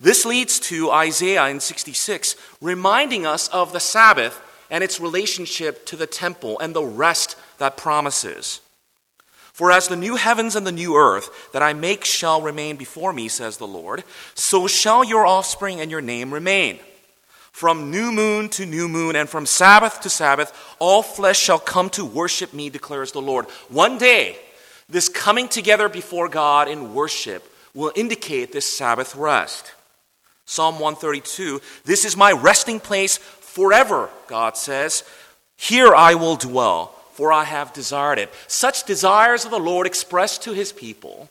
This 0.00 0.26
leads 0.26 0.58
to 0.58 0.90
Isaiah 0.90 1.46
in 1.46 1.60
66, 1.60 2.34
reminding 2.60 3.24
us 3.24 3.46
of 3.50 3.72
the 3.72 3.78
Sabbath 3.78 4.42
and 4.68 4.82
its 4.82 4.98
relationship 4.98 5.86
to 5.86 5.94
the 5.94 6.08
temple 6.08 6.58
and 6.58 6.74
the 6.74 6.84
rest 6.84 7.36
that 7.58 7.76
promises. 7.76 8.62
For 9.56 9.72
as 9.72 9.88
the 9.88 9.96
new 9.96 10.16
heavens 10.16 10.54
and 10.54 10.66
the 10.66 10.70
new 10.70 10.96
earth 10.96 11.50
that 11.52 11.62
I 11.62 11.72
make 11.72 12.04
shall 12.04 12.42
remain 12.42 12.76
before 12.76 13.14
me, 13.14 13.26
says 13.26 13.56
the 13.56 13.66
Lord, 13.66 14.04
so 14.34 14.66
shall 14.66 15.02
your 15.02 15.26
offspring 15.26 15.80
and 15.80 15.90
your 15.90 16.02
name 16.02 16.34
remain. 16.34 16.78
From 17.52 17.90
new 17.90 18.12
moon 18.12 18.50
to 18.50 18.66
new 18.66 18.86
moon, 18.86 19.16
and 19.16 19.30
from 19.30 19.46
Sabbath 19.46 20.02
to 20.02 20.10
Sabbath, 20.10 20.52
all 20.78 21.02
flesh 21.02 21.38
shall 21.38 21.58
come 21.58 21.88
to 21.88 22.04
worship 22.04 22.52
me, 22.52 22.68
declares 22.68 23.12
the 23.12 23.22
Lord. 23.22 23.46
One 23.70 23.96
day, 23.96 24.36
this 24.90 25.08
coming 25.08 25.48
together 25.48 25.88
before 25.88 26.28
God 26.28 26.68
in 26.68 26.92
worship 26.92 27.50
will 27.72 27.92
indicate 27.96 28.52
this 28.52 28.66
Sabbath 28.66 29.16
rest. 29.16 29.72
Psalm 30.44 30.74
132 30.74 31.62
This 31.86 32.04
is 32.04 32.14
my 32.14 32.30
resting 32.30 32.78
place 32.78 33.16
forever, 33.16 34.10
God 34.26 34.58
says. 34.58 35.02
Here 35.56 35.94
I 35.94 36.14
will 36.14 36.36
dwell 36.36 36.94
for 37.16 37.32
I 37.32 37.44
have 37.44 37.72
desired 37.72 38.18
it. 38.18 38.30
Such 38.46 38.84
desires 38.84 39.46
of 39.46 39.50
the 39.50 39.58
Lord 39.58 39.86
expressed 39.86 40.42
to 40.42 40.52
his 40.52 40.70
people 40.70 41.30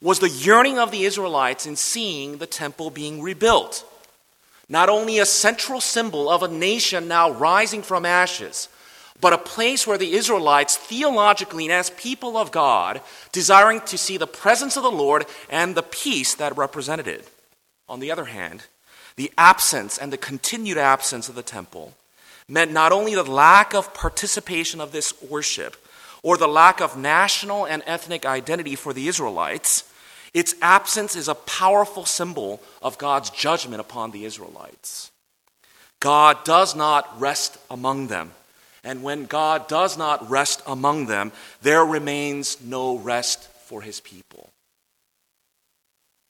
was 0.00 0.20
the 0.20 0.28
yearning 0.28 0.78
of 0.78 0.92
the 0.92 1.04
Israelites 1.04 1.66
in 1.66 1.74
seeing 1.74 2.38
the 2.38 2.46
temple 2.46 2.90
being 2.90 3.20
rebuilt. 3.20 3.84
Not 4.68 4.88
only 4.88 5.18
a 5.18 5.26
central 5.26 5.80
symbol 5.80 6.30
of 6.30 6.44
a 6.44 6.48
nation 6.48 7.08
now 7.08 7.32
rising 7.32 7.82
from 7.82 8.06
ashes, 8.06 8.68
but 9.20 9.32
a 9.32 9.38
place 9.38 9.84
where 9.84 9.98
the 9.98 10.12
Israelites, 10.12 10.76
theologically 10.76 11.64
and 11.64 11.72
as 11.72 11.90
people 11.90 12.36
of 12.36 12.52
God, 12.52 13.00
desiring 13.32 13.80
to 13.82 13.98
see 13.98 14.16
the 14.16 14.28
presence 14.28 14.76
of 14.76 14.84
the 14.84 14.90
Lord 14.90 15.26
and 15.50 15.74
the 15.74 15.82
peace 15.82 16.34
that 16.36 16.56
represented 16.56 17.08
it. 17.08 17.28
On 17.88 17.98
the 17.98 18.12
other 18.12 18.26
hand, 18.26 18.66
the 19.16 19.32
absence 19.36 19.98
and 19.98 20.12
the 20.12 20.18
continued 20.18 20.78
absence 20.78 21.28
of 21.28 21.34
the 21.34 21.42
temple 21.42 21.94
meant 22.48 22.72
not 22.72 22.92
only 22.92 23.14
the 23.14 23.22
lack 23.22 23.74
of 23.74 23.94
participation 23.94 24.80
of 24.80 24.92
this 24.92 25.14
worship 25.22 25.76
or 26.22 26.36
the 26.36 26.48
lack 26.48 26.80
of 26.80 26.96
national 26.96 27.66
and 27.66 27.82
ethnic 27.86 28.26
identity 28.26 28.74
for 28.74 28.92
the 28.92 29.08
Israelites, 29.08 29.84
its 30.32 30.54
absence 30.60 31.14
is 31.14 31.28
a 31.28 31.34
powerful 31.34 32.04
symbol 32.04 32.60
of 32.82 32.98
God's 32.98 33.30
judgment 33.30 33.80
upon 33.80 34.10
the 34.10 34.24
Israelites. 34.24 35.10
God 36.00 36.44
does 36.44 36.74
not 36.74 37.20
rest 37.20 37.56
among 37.70 38.08
them. 38.08 38.32
And 38.82 39.02
when 39.02 39.24
God 39.24 39.66
does 39.68 39.96
not 39.96 40.28
rest 40.28 40.62
among 40.66 41.06
them, 41.06 41.32
there 41.62 41.84
remains 41.84 42.60
no 42.60 42.98
rest 42.98 43.48
for 43.64 43.80
his 43.80 44.00
people. 44.00 44.50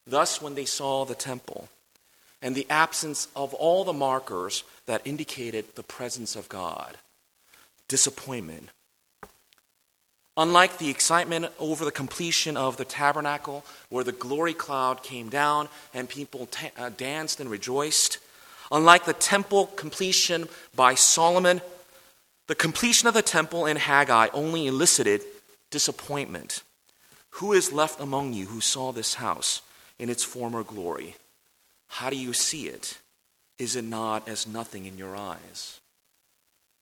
Thus, 0.06 0.40
when 0.40 0.54
they 0.54 0.66
saw 0.66 1.04
the 1.04 1.16
temple, 1.16 1.68
and 2.44 2.54
the 2.54 2.66
absence 2.68 3.26
of 3.34 3.54
all 3.54 3.84
the 3.84 3.92
markers 3.94 4.64
that 4.84 5.00
indicated 5.06 5.64
the 5.74 5.82
presence 5.82 6.36
of 6.36 6.46
God. 6.50 6.98
Disappointment. 7.88 8.68
Unlike 10.36 10.76
the 10.76 10.90
excitement 10.90 11.46
over 11.58 11.86
the 11.86 11.90
completion 11.90 12.58
of 12.58 12.76
the 12.76 12.84
tabernacle, 12.84 13.64
where 13.88 14.04
the 14.04 14.12
glory 14.12 14.52
cloud 14.52 15.02
came 15.02 15.30
down 15.30 15.70
and 15.94 16.06
people 16.06 16.46
uh, 16.76 16.90
danced 16.90 17.40
and 17.40 17.50
rejoiced, 17.50 18.18
unlike 18.70 19.06
the 19.06 19.14
temple 19.14 19.68
completion 19.68 20.46
by 20.76 20.94
Solomon, 20.94 21.62
the 22.46 22.54
completion 22.54 23.08
of 23.08 23.14
the 23.14 23.22
temple 23.22 23.64
in 23.64 23.78
Haggai 23.78 24.28
only 24.34 24.66
elicited 24.66 25.22
disappointment. 25.70 26.62
Who 27.30 27.54
is 27.54 27.72
left 27.72 28.00
among 28.00 28.34
you 28.34 28.46
who 28.46 28.60
saw 28.60 28.92
this 28.92 29.14
house 29.14 29.62
in 29.98 30.10
its 30.10 30.24
former 30.24 30.62
glory? 30.62 31.16
How 31.94 32.10
do 32.10 32.16
you 32.16 32.32
see 32.32 32.66
it? 32.66 32.98
Is 33.56 33.76
it 33.76 33.84
not 33.84 34.28
as 34.28 34.48
nothing 34.48 34.84
in 34.84 34.98
your 34.98 35.14
eyes? 35.14 35.80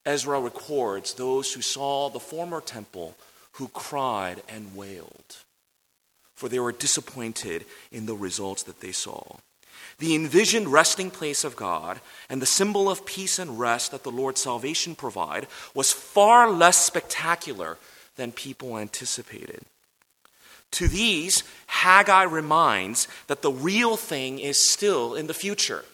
Ezra 0.07 0.41
records 0.41 1.13
those 1.13 1.53
who 1.53 1.61
saw 1.61 2.09
the 2.09 2.19
former 2.19 2.59
temple 2.59 3.15
who 3.53 3.67
cried 3.67 4.41
and 4.49 4.75
wailed, 4.75 5.37
for 6.33 6.49
they 6.49 6.57
were 6.57 6.71
disappointed 6.71 7.65
in 7.91 8.07
the 8.07 8.15
results 8.15 8.63
that 8.63 8.79
they 8.79 8.91
saw. 8.91 9.21
The 9.99 10.15
envisioned 10.15 10.69
resting 10.69 11.11
place 11.11 11.43
of 11.43 11.55
God 11.55 12.01
and 12.27 12.41
the 12.41 12.47
symbol 12.47 12.89
of 12.89 13.05
peace 13.05 13.37
and 13.37 13.59
rest 13.59 13.91
that 13.91 14.01
the 14.01 14.09
Lord's 14.09 14.41
salvation 14.41 14.95
provide 14.95 15.45
was 15.75 15.91
far 15.91 16.49
less 16.49 16.83
spectacular 16.83 17.77
than 18.15 18.31
people 18.31 18.79
anticipated. 18.79 19.61
To 20.73 20.87
these, 20.87 21.43
Haggai 21.67 22.23
reminds 22.23 23.07
that 23.27 23.43
the 23.43 23.51
real 23.51 23.95
thing 23.95 24.39
is 24.39 24.57
still 24.57 25.13
in 25.13 25.27
the 25.27 25.33
future. 25.33 25.85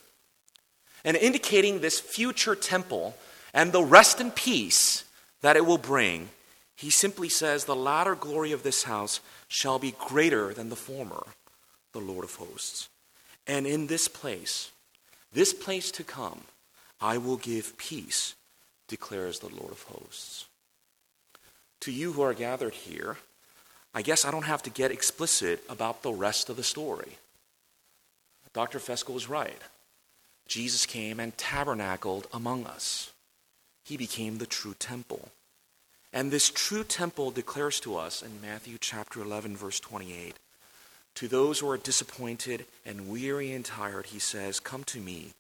And 1.03 1.17
indicating 1.17 1.79
this 1.79 1.99
future 1.99 2.55
temple 2.55 3.15
and 3.53 3.71
the 3.71 3.83
rest 3.83 4.21
and 4.21 4.33
peace 4.33 5.03
that 5.41 5.57
it 5.57 5.65
will 5.65 5.77
bring, 5.77 6.29
he 6.75 6.89
simply 6.89 7.27
says, 7.27 7.65
The 7.65 7.75
latter 7.75 8.15
glory 8.15 8.53
of 8.53 8.63
this 8.63 8.83
house 8.83 9.19
shall 9.49 9.79
be 9.79 9.95
greater 9.99 10.53
than 10.53 10.69
the 10.69 10.77
former, 10.77 11.25
the 11.91 11.99
Lord 11.99 12.23
of 12.23 12.35
hosts. 12.35 12.87
And 13.45 13.67
in 13.67 13.87
this 13.87 14.07
place, 14.07 14.71
this 15.33 15.53
place 15.53 15.91
to 15.91 16.05
come, 16.05 16.41
I 17.01 17.17
will 17.17 17.37
give 17.37 17.77
peace, 17.77 18.35
declares 18.87 19.39
the 19.39 19.49
Lord 19.49 19.71
of 19.71 19.83
hosts. 19.83 20.45
To 21.81 21.91
you 21.91 22.13
who 22.13 22.21
are 22.21 22.33
gathered 22.33 22.73
here, 22.73 23.17
I 23.93 24.01
guess 24.01 24.23
I 24.23 24.31
don't 24.31 24.43
have 24.43 24.63
to 24.63 24.69
get 24.69 24.91
explicit 24.91 25.63
about 25.67 26.03
the 26.03 26.11
rest 26.11 26.49
of 26.49 26.57
the 26.57 26.63
story. 26.63 27.17
Dr. 28.53 28.79
Fesko 28.79 29.15
is 29.15 29.29
right. 29.29 29.61
Jesus 30.47 30.85
came 30.85 31.19
and 31.19 31.37
tabernacled 31.37 32.27
among 32.33 32.65
us. 32.65 33.11
He 33.83 33.97
became 33.97 34.37
the 34.37 34.45
true 34.45 34.75
temple. 34.77 35.29
And 36.11 36.31
this 36.31 36.49
true 36.49 36.83
temple 36.83 37.31
declares 37.31 37.79
to 37.81 37.95
us 37.95 38.21
in 38.21 38.41
Matthew 38.41 38.77
chapter 38.79 39.21
11, 39.21 39.55
verse 39.55 39.79
28 39.79 40.35
To 41.15 41.27
those 41.27 41.59
who 41.59 41.69
are 41.69 41.77
disappointed 41.77 42.65
and 42.85 43.09
weary 43.09 43.51
and 43.51 43.63
tired, 43.63 44.07
he 44.07 44.19
says, 44.19 44.59
Come 44.59 44.83
to 44.85 44.99
me, 44.99 45.33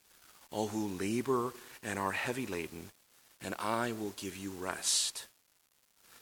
all 0.51 0.67
who 0.67 0.87
labor 0.87 1.53
and 1.83 1.97
are 1.97 2.11
heavy 2.11 2.45
laden, 2.45 2.89
and 3.41 3.55
I 3.57 3.91
will 3.91 4.13
give 4.15 4.35
you 4.37 4.51
rest. 4.51 5.25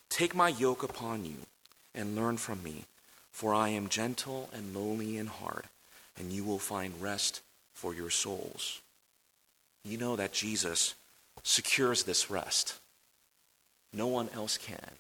Take 0.10 0.34
my 0.34 0.50
yoke 0.50 0.84
upon 0.84 1.26
you 1.26 1.38
and 1.98 2.16
learn 2.16 2.38
from 2.38 2.64
me, 2.64 2.86
for 3.32 3.54
I 3.54 3.70
am 3.70 3.90
gentle 3.90 4.50
and 4.54 4.76
lowly 4.76 5.18
in 5.18 5.28
heart, 5.28 5.66
and 6.18 6.32
you 6.32 6.44
will 6.44 6.60
find 6.60 7.02
rest 7.02 7.42
for 7.74 7.94
your 7.94 8.10
souls. 8.10 8.82
You 9.84 9.98
know 9.98 10.16
that 10.16 10.32
Jesus 10.32 10.96
secures 11.44 12.04
this 12.04 12.30
rest. 12.30 12.80
No 13.94 14.08
one 14.08 14.30
else 14.34 14.58
can. 14.58 14.92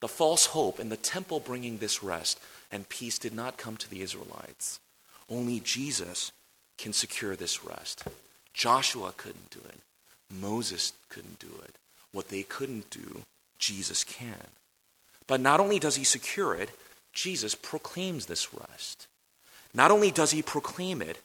The 0.00 0.08
false 0.08 0.46
hope 0.46 0.80
in 0.80 0.88
the 0.88 0.96
temple 0.96 1.40
bringing 1.40 1.78
this 1.78 2.02
rest 2.02 2.40
and 2.72 2.88
peace 2.88 3.18
did 3.18 3.34
not 3.34 3.58
come 3.58 3.76
to 3.76 3.90
the 3.90 4.02
Israelites. 4.02 4.80
Only 5.28 5.60
Jesus 5.60 6.32
can 6.78 6.92
secure 6.92 7.36
this 7.36 7.64
rest. 7.64 8.04
Joshua 8.54 9.12
couldn't 9.16 9.50
do 9.50 9.60
it. 9.68 9.80
Moses 10.30 10.92
couldn't 11.08 11.38
do 11.38 11.60
it. 11.64 11.76
What 12.12 12.28
they 12.28 12.42
couldn't 12.42 12.90
do, 12.90 13.22
Jesus 13.58 14.04
can. 14.04 14.48
But 15.30 15.40
not 15.40 15.60
only 15.60 15.78
does 15.78 15.94
he 15.94 16.02
secure 16.02 16.56
it, 16.56 16.70
Jesus 17.12 17.54
proclaims 17.54 18.26
this 18.26 18.52
rest. 18.52 19.06
Not 19.72 19.92
only 19.92 20.10
does 20.10 20.32
he 20.32 20.42
proclaim 20.42 21.00
it, 21.00 21.18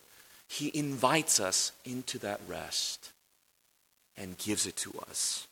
he 0.48 0.70
invites 0.76 1.40
us 1.40 1.72
into 1.84 2.20
that 2.20 2.40
rest 2.48 3.10
and 4.16 4.38
gives 4.38 4.68
it 4.68 4.76
to 4.76 4.94
us. 5.10 5.48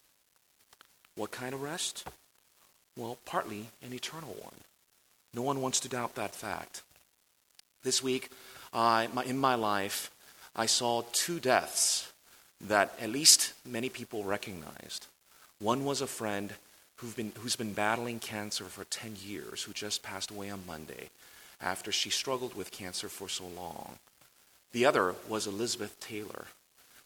What 1.16 1.32
kind 1.32 1.56
of 1.56 1.64
rest? 1.64 2.08
Well, 2.96 3.18
partly 3.26 3.70
an 3.82 3.92
eternal 3.92 4.36
one. 4.40 4.62
No 5.34 5.42
one 5.42 5.60
wants 5.60 5.80
to 5.80 5.90
doubt 5.90 6.14
that 6.14 6.36
fact. 6.36 6.84
This 7.82 8.04
week, 8.04 8.30
uh, 8.72 9.08
in 9.26 9.40
my 9.40 9.56
life, 9.56 10.12
I 10.56 10.68
saw 10.68 11.02
two 11.12 11.40
deaths 11.40 12.14
that 12.62 12.94
at 13.02 13.10
least 13.10 13.54
many 13.66 13.90
people 13.90 14.24
recognized. 14.24 15.08
One 15.58 15.86
was 15.86 16.02
a 16.02 16.08
friend 16.08 16.54
who've 17.04 17.16
been, 17.18 17.34
who's 17.40 17.58
been 17.58 17.74
battling 17.74 18.20
cancer 18.20 18.64
for 18.64 18.86
10 18.86 19.18
years, 19.22 19.64
who 19.64 19.74
just 19.74 20.02
passed 20.02 20.32
away 20.32 20.50
on 20.50 20.62
Monday 20.66 21.10
after 21.62 21.92
she 21.92 22.10
struggled 22.10 22.56
with 22.56 22.72
cancer 22.72 23.10
for 23.10 23.28
so 23.28 23.44
long. 23.46 23.98
The 24.72 24.86
other 24.86 25.14
was 25.28 25.46
Elizabeth 25.46 26.00
Taylor, 26.00 26.46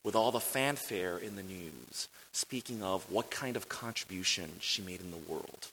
with 0.04 0.16
all 0.16 0.32
the 0.32 0.40
fanfare 0.40 1.18
in 1.18 1.36
the 1.36 1.44
news, 1.44 2.08
speaking 2.32 2.84
of 2.84 3.12
what 3.12 3.32
kind 3.32 3.58
of 3.58 3.70
contribution 3.70 4.52
she 4.60 4.84
made 4.84 5.02
in 5.02 5.12
the 5.12 5.32
world. 5.32 5.68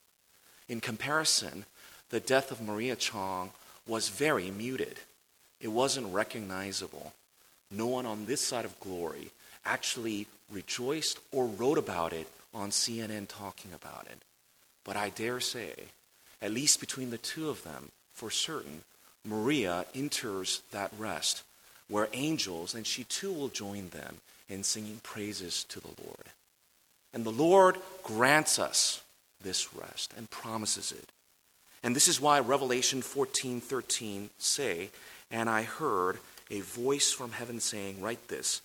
In 0.71 0.81
comparison, 0.81 1.67
the 2.09 2.21
death 2.21 2.51
of 2.51 2.63
Maria 2.63 2.97
Chong 2.97 3.51
was 3.87 4.09
very 4.09 4.51
muted. 4.51 4.99
It 5.61 5.69
wasn't 5.69 6.15
recognizable. 6.15 7.13
No 7.71 7.87
one 7.87 8.07
on 8.07 8.25
this 8.25 8.41
side 8.41 8.65
of 8.65 8.81
glory 8.81 9.31
actually 9.67 10.27
rejoiced 10.51 11.19
or 11.31 11.47
wrote 11.47 11.79
about 11.79 12.15
it 12.15 12.27
on 12.55 12.71
CNN 12.71 13.27
talking 13.29 13.73
about 13.75 14.07
it. 14.11 14.23
But 14.85 14.97
I 14.97 15.09
dare 15.09 15.40
say, 15.40 15.73
at 16.40 16.53
least 16.53 16.81
between 16.81 17.11
the 17.11 17.19
two 17.19 17.49
of 17.49 17.64
them, 17.64 17.90
for 18.12 18.31
certain, 18.31 18.83
Maria 19.25 19.87
enters 19.95 20.62
that 20.71 20.93
rest 20.99 21.43
where 21.88 22.09
angels, 22.12 22.75
and 22.75 22.87
she 22.87 23.05
too 23.05 23.33
will 23.33 23.49
join 23.49 23.88
them 23.90 24.19
in 24.49 24.62
singing 24.62 25.01
praises 25.03 25.64
to 25.64 25.81
the 25.81 26.03
Lord. 26.05 26.27
And 27.12 27.25
the 27.25 27.31
Lord 27.31 27.77
grants 28.03 28.59
us 28.59 29.03
this 29.43 29.75
rest 29.75 30.12
and 30.17 30.31
promises 30.31 30.93
it. 30.93 31.11
And 31.83 31.95
this 31.95 32.09
is 32.09 32.21
why 32.21 32.40
Revelation 32.40 33.03
14 33.03 33.61
13 33.61 34.31
say, 34.38 34.90
And 35.31 35.51
I 35.51 35.62
heard 35.62 36.19
a 36.51 36.61
voice 36.61 37.12
from 37.12 37.33
heaven 37.33 37.61
saying, 37.61 38.01
Write 38.01 38.29
this 38.29 38.62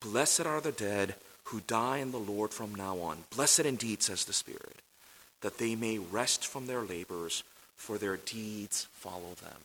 Blessed 0.00 0.46
are 0.46 0.60
the 0.60 0.72
dead 0.72 1.14
who 1.50 1.60
die 1.66 1.98
in 1.98 2.12
the 2.12 2.18
Lord 2.18 2.52
from 2.52 2.74
now 2.74 2.98
on. 2.98 3.24
Blessed 3.34 3.60
indeed, 3.60 4.02
says 4.02 4.24
the 4.24 4.32
Spirit, 4.32 4.76
that 5.40 5.58
they 5.58 5.74
may 5.74 5.98
rest 5.98 6.46
from 6.46 6.66
their 6.66 6.82
labors, 6.82 7.42
for 7.76 7.98
their 7.98 8.16
deeds 8.16 8.86
follow 8.92 9.34
them. 9.42 9.60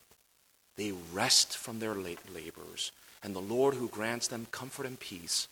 They 0.78 0.94
rest 1.14 1.56
from 1.56 1.80
their 1.80 1.94
labors, 1.94 2.92
and 3.24 3.36
the 3.36 3.40
Lord 3.40 3.76
who 3.76 3.88
grants 3.88 4.28
them 4.28 4.48
comfort 4.52 4.86
and 4.86 5.00
peace 5.00 5.48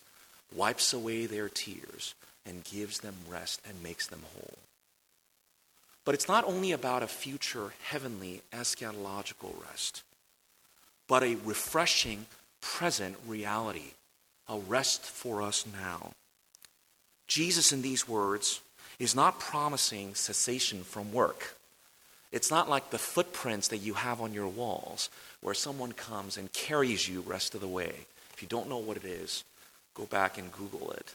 wipes 0.54 0.92
away 0.92 1.26
their 1.26 1.48
tears 1.48 2.14
and 2.44 2.64
gives 2.64 3.00
them 3.00 3.14
rest 3.28 3.60
and 3.68 3.82
makes 3.82 4.06
them 4.06 4.22
whole. 4.34 4.58
But 6.04 6.14
it's 6.14 6.28
not 6.28 6.44
only 6.44 6.72
about 6.72 7.02
a 7.02 7.06
future 7.06 7.72
heavenly 7.84 8.42
eschatological 8.52 9.54
rest, 9.68 10.02
but 11.06 11.22
a 11.22 11.36
refreshing 11.36 12.26
present 12.60 13.16
reality, 13.26 13.92
a 14.48 14.58
rest 14.58 15.02
for 15.02 15.40
us 15.40 15.64
now. 15.72 16.10
Jesus, 17.26 17.72
in 17.72 17.82
these 17.82 18.08
words, 18.08 18.60
is 18.98 19.14
not 19.14 19.40
promising 19.40 20.14
cessation 20.14 20.82
from 20.82 21.12
work. 21.12 21.56
It's 22.32 22.50
not 22.50 22.68
like 22.68 22.90
the 22.90 22.98
footprints 22.98 23.68
that 23.68 23.78
you 23.78 23.94
have 23.94 24.20
on 24.20 24.34
your 24.34 24.48
walls 24.48 25.08
where 25.40 25.54
someone 25.54 25.92
comes 25.92 26.36
and 26.36 26.52
carries 26.52 27.08
you 27.08 27.20
rest 27.20 27.54
of 27.54 27.60
the 27.60 27.68
way. 27.68 27.92
If 28.32 28.42
you 28.42 28.48
don't 28.48 28.68
know 28.68 28.78
what 28.78 28.96
it 28.96 29.04
is, 29.04 29.44
go 29.94 30.06
back 30.06 30.38
and 30.38 30.52
Google 30.52 30.90
it 30.92 31.14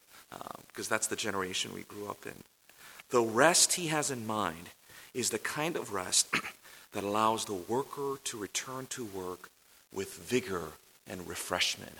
because 0.67 0.87
um, 0.87 0.89
that's 0.89 1.07
the 1.07 1.15
generation 1.15 1.73
we 1.73 1.81
grew 1.81 2.07
up 2.07 2.25
in. 2.25 2.35
The 3.09 3.21
rest 3.21 3.73
he 3.73 3.87
has 3.87 4.11
in 4.11 4.27
mind 4.27 4.69
is 5.13 5.29
the 5.29 5.39
kind 5.39 5.75
of 5.75 5.93
rest 5.93 6.33
that 6.93 7.03
allows 7.03 7.45
the 7.45 7.53
worker 7.53 8.17
to 8.23 8.37
return 8.37 8.87
to 8.91 9.03
work 9.03 9.49
with 9.91 10.13
vigor 10.13 10.73
and 11.07 11.27
refreshment. 11.27 11.97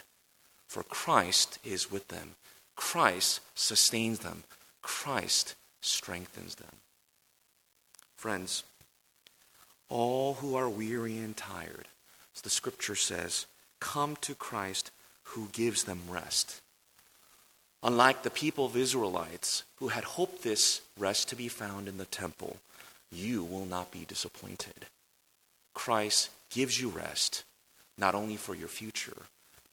For 0.68 0.84
Christ 0.84 1.58
is 1.66 1.92
with 1.92 2.10
them. 2.10 2.36
Christ 2.80 3.42
sustains 3.56 4.20
them. 4.20 4.44
Christ 4.82 5.56
strengthens 5.82 6.56
them. 6.56 6.78
Friends, 8.16 8.64
all 9.90 10.36
who 10.36 10.56
are 10.56 10.70
weary 10.70 11.18
and 11.18 11.36
tired, 11.36 11.90
as 12.34 12.42
the 12.42 12.50
scripture 12.50 12.96
says, 12.96 13.48
come 13.82 14.16
to 14.22 14.34
Christ 14.34 14.92
who 15.24 15.50
gives 15.52 15.84
them 15.84 16.00
rest. 16.10 16.62
Unlike 17.84 18.24
the 18.24 18.30
people 18.30 18.66
of 18.66 18.78
Israelites 18.78 19.66
who 19.76 19.90
had 19.90 20.06
hoped 20.06 20.42
this 20.42 20.80
rest 20.98 21.28
to 21.30 21.36
be 21.36 21.50
found 21.50 21.90
in 21.90 21.98
the 21.98 22.06
temple, 22.06 22.58
you 23.12 23.44
will 23.44 23.66
not 23.66 23.92
be 23.92 24.06
disappointed. 24.06 24.86
Christ 25.74 26.30
gives 26.50 26.80
you 26.80 26.88
rest, 26.88 27.44
not 27.98 28.16
only 28.16 28.38
for 28.38 28.56
your 28.56 28.70
future, 28.70 29.18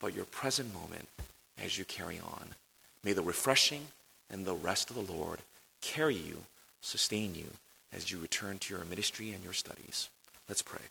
but 0.00 0.12
your 0.12 0.24
present 0.24 0.74
moment 0.74 1.08
as 1.56 1.78
you 1.78 1.84
carry 1.84 2.18
on. 2.18 2.56
May 3.02 3.12
the 3.12 3.22
refreshing 3.22 3.88
and 4.30 4.44
the 4.44 4.54
rest 4.54 4.90
of 4.90 4.96
the 4.96 5.12
Lord 5.12 5.40
carry 5.80 6.16
you, 6.16 6.44
sustain 6.80 7.34
you, 7.34 7.50
as 7.92 8.10
you 8.10 8.18
return 8.18 8.58
to 8.58 8.74
your 8.74 8.84
ministry 8.84 9.30
and 9.30 9.42
your 9.42 9.52
studies. 9.52 10.08
Let's 10.48 10.62
pray. 10.62 10.82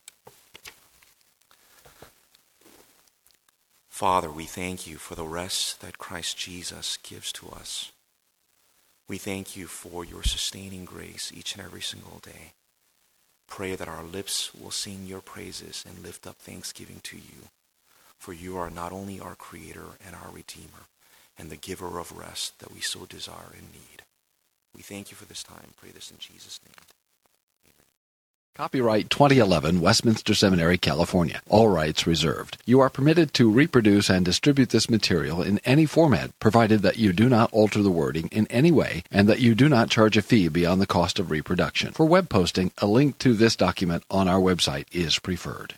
Father, 3.89 4.29
we 4.29 4.43
thank 4.43 4.85
you 4.85 4.97
for 4.97 5.15
the 5.15 5.23
rest 5.23 5.79
that 5.79 5.97
Christ 5.97 6.37
Jesus 6.37 6.97
gives 6.97 7.31
to 7.33 7.47
us. 7.49 7.91
We 9.07 9.17
thank 9.17 9.55
you 9.55 9.67
for 9.67 10.03
your 10.03 10.23
sustaining 10.23 10.83
grace 10.83 11.31
each 11.33 11.55
and 11.55 11.63
every 11.63 11.81
single 11.81 12.19
day. 12.19 12.51
Pray 13.47 13.75
that 13.75 13.87
our 13.87 14.03
lips 14.03 14.53
will 14.53 14.71
sing 14.71 15.05
your 15.05 15.21
praises 15.21 15.85
and 15.87 16.03
lift 16.03 16.27
up 16.27 16.37
thanksgiving 16.37 16.99
to 17.03 17.17
you. 17.17 17.49
For 18.17 18.33
you 18.33 18.57
are 18.57 18.69
not 18.69 18.91
only 18.91 19.19
our 19.19 19.35
Creator 19.35 19.99
and 20.05 20.15
our 20.15 20.31
Redeemer, 20.31 20.89
and 21.37 21.49
the 21.49 21.55
giver 21.55 21.99
of 21.99 22.17
rest 22.17 22.59
that 22.59 22.73
we 22.73 22.81
so 22.81 23.05
desire 23.05 23.53
and 23.53 23.71
need. 23.71 24.03
We 24.75 24.81
thank 24.81 25.11
you 25.11 25.17
for 25.17 25.25
this 25.25 25.43
time. 25.43 25.73
Pray 25.77 25.91
this 25.91 26.11
in 26.11 26.17
Jesus' 26.17 26.59
name. 26.65 26.73
Copyright 28.55 29.09
2011 29.09 29.81
Westminster 29.81 30.33
Seminary, 30.33 30.77
California. 30.77 31.41
All 31.49 31.67
rights 31.67 32.07
reserved. 32.07 32.57
You 32.65 32.79
are 32.79 32.89
permitted 32.89 33.33
to 33.33 33.51
reproduce 33.51 34.09
and 34.09 34.23
distribute 34.23 34.69
this 34.69 34.89
material 34.89 35.41
in 35.41 35.59
any 35.65 35.85
format, 35.85 36.31
provided 36.39 36.81
that 36.81 36.97
you 36.97 37.11
do 37.11 37.27
not 37.27 37.51
alter 37.51 37.81
the 37.81 37.91
wording 37.91 38.29
in 38.31 38.47
any 38.47 38.71
way 38.71 39.03
and 39.11 39.27
that 39.27 39.41
you 39.41 39.55
do 39.55 39.67
not 39.67 39.89
charge 39.89 40.15
a 40.15 40.21
fee 40.21 40.47
beyond 40.47 40.79
the 40.79 40.87
cost 40.87 41.19
of 41.19 41.31
reproduction. 41.31 41.91
For 41.91 42.05
web 42.05 42.29
posting, 42.29 42.71
a 42.77 42.87
link 42.87 43.17
to 43.17 43.33
this 43.33 43.57
document 43.57 44.05
on 44.09 44.29
our 44.29 44.39
website 44.39 44.85
is 44.93 45.19
preferred. 45.19 45.75